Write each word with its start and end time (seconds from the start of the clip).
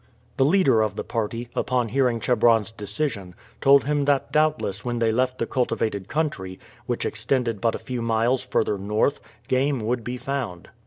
The 0.37 0.45
leader 0.45 0.81
of 0.81 0.95
the 0.95 1.03
party, 1.03 1.49
upon 1.55 1.89
hearing 1.89 2.19
Chebron's 2.19 2.71
decision, 2.71 3.35
told 3.61 3.83
him 3.83 4.05
that 4.05 4.31
doubtless 4.31 4.83
when 4.83 4.97
they 4.97 5.11
left 5.11 5.37
the 5.37 5.45
cultivated 5.45 6.07
country, 6.07 6.57
which 6.87 7.05
extended 7.05 7.61
but 7.61 7.75
a 7.75 7.77
few 7.77 8.01
miles 8.01 8.43
further 8.43 8.79
north, 8.79 9.19
game 9.47 9.79
would 9.81 10.03
be 10.03 10.17
found. 10.17 10.69